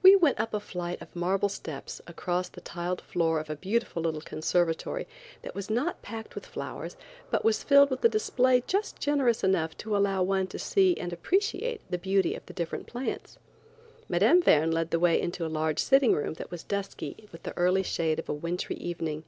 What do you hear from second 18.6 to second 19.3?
evening.